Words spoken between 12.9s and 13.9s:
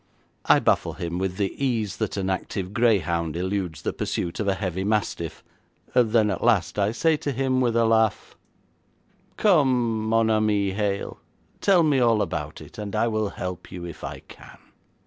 I will help you